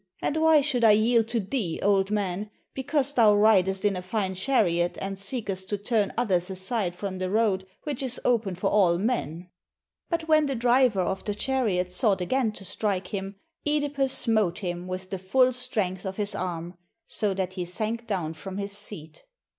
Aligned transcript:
and 0.19 0.35
why 0.35 0.61
should 0.61 0.83
I 0.83 0.93
yield 0.93 1.27
to 1.27 1.39
thee, 1.39 1.79
old 1.83 2.09
man, 2.09 2.49
because 2.73 3.13
thou 3.13 3.35
ridest 3.35 3.85
in 3.85 3.95
a 3.95 4.01
fine 4.01 4.33
chariot 4.33 4.97
and 4.99 5.19
seekest 5.19 5.69
to 5.69 5.77
turn 5.77 6.11
others 6.17 6.49
aside 6.49 6.95
from 6.95 7.19
the 7.19 7.29
road 7.29 7.67
which 7.83 8.01
is 8.01 8.19
open 8.25 8.55
for 8.55 8.67
all 8.71 8.97
men?" 8.97 9.51
But 10.09 10.27
when 10.27 10.47
the 10.47 10.55
driver 10.55 11.01
of 11.03 11.23
the 11.25 11.35
chariot 11.35 11.91
sought 11.91 12.19
again 12.19 12.51
to 12.53 12.65
strike 12.65 13.09
him, 13.13 13.35
(Edipus 13.63 14.09
smote 14.11 14.57
him 14.57 14.87
with 14.87 15.11
the 15.11 15.19
full 15.19 15.53
strength 15.53 16.03
of 16.03 16.17
his 16.17 16.33
arm, 16.33 16.79
so 17.05 17.35
that 17.35 17.53
he 17.53 17.65
sank 17.65 18.07
down 18.07 18.33
from 18.33 18.57
his 18.57 18.71
seat. 18.75 19.21